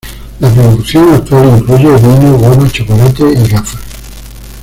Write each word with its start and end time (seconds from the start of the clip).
La 0.39 0.51
producción 0.51 1.13
actual 1.13 1.59
incluye 1.59 1.95
vino, 1.97 2.35
goma, 2.39 2.67
chocolate 2.71 3.23
y 3.33 3.47
gafas. 3.47 3.79